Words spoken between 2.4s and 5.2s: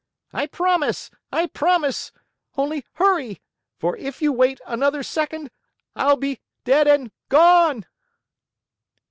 Only hurry, for if you wait another